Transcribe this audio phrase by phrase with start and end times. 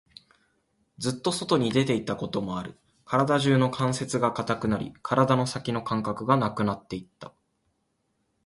[0.97, 2.75] ずっと外に出ていたこともある。
[3.05, 7.31] 体中の関節が堅くなり、体の先の感覚がなくなっていた。